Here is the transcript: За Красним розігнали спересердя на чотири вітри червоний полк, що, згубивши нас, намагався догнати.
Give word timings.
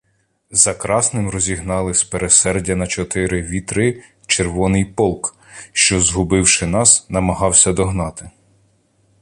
За 0.51 0.73
Красним 0.73 1.29
розігнали 1.29 1.93
спересердя 1.93 2.75
на 2.75 2.87
чотири 2.87 3.41
вітри 3.41 4.03
червоний 4.27 4.85
полк, 4.85 5.35
що, 5.73 6.01
згубивши 6.01 6.65
нас, 6.67 7.09
намагався 7.09 7.73
догнати. 7.73 8.29